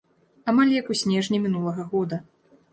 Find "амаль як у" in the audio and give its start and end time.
0.53-0.97